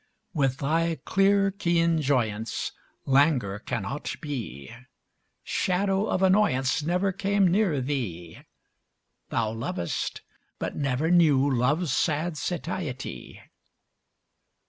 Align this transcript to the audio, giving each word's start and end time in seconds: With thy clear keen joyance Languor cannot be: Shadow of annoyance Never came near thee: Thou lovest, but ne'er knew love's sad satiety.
With 0.33 0.57
thy 0.57 0.97
clear 1.05 1.51
keen 1.51 2.01
joyance 2.01 2.71
Languor 3.05 3.59
cannot 3.59 4.15
be: 4.19 4.73
Shadow 5.43 6.07
of 6.07 6.23
annoyance 6.23 6.81
Never 6.81 7.11
came 7.11 7.47
near 7.47 7.79
thee: 7.81 8.39
Thou 9.29 9.51
lovest, 9.51 10.23
but 10.57 10.75
ne'er 10.75 11.11
knew 11.11 11.47
love's 11.47 11.93
sad 11.93 12.35
satiety. 12.35 13.41